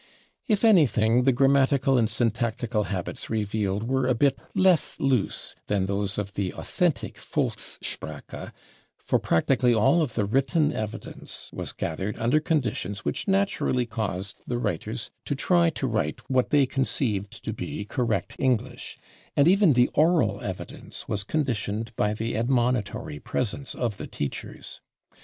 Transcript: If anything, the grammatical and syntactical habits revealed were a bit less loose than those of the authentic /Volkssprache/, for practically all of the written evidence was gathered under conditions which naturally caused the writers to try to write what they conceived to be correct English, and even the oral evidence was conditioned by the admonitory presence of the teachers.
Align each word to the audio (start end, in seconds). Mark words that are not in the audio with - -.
If 0.47 0.63
anything, 0.65 1.25
the 1.25 1.31
grammatical 1.31 1.95
and 1.95 2.09
syntactical 2.09 2.85
habits 2.85 3.29
revealed 3.29 3.87
were 3.87 4.07
a 4.07 4.15
bit 4.15 4.35
less 4.55 4.99
loose 4.99 5.55
than 5.67 5.85
those 5.85 6.17
of 6.17 6.33
the 6.33 6.53
authentic 6.55 7.17
/Volkssprache/, 7.19 8.51
for 8.97 9.19
practically 9.19 9.75
all 9.75 10.01
of 10.01 10.15
the 10.15 10.25
written 10.25 10.73
evidence 10.73 11.51
was 11.53 11.71
gathered 11.71 12.17
under 12.17 12.39
conditions 12.39 13.05
which 13.05 13.27
naturally 13.27 13.85
caused 13.85 14.37
the 14.47 14.57
writers 14.57 15.11
to 15.25 15.35
try 15.35 15.69
to 15.69 15.85
write 15.85 16.27
what 16.27 16.49
they 16.49 16.65
conceived 16.65 17.43
to 17.45 17.53
be 17.53 17.85
correct 17.85 18.35
English, 18.39 18.97
and 19.37 19.47
even 19.47 19.73
the 19.73 19.89
oral 19.89 20.39
evidence 20.41 21.07
was 21.07 21.23
conditioned 21.23 21.95
by 21.95 22.15
the 22.15 22.35
admonitory 22.35 23.19
presence 23.19 23.75
of 23.75 23.97
the 23.97 24.07
teachers. 24.07 24.81